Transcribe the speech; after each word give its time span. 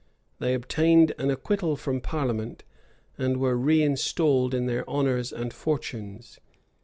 They 0.39 0.55
obtained 0.55 1.13
an 1.19 1.29
acquittal 1.29 1.75
from 1.75 2.01
parliament, 2.01 2.63
and 3.19 3.37
were 3.37 3.55
reinstated 3.55 4.55
in 4.55 4.65
their 4.65 4.83
honors 4.89 5.31
and 5.31 5.53
fortunes. 5.53 6.39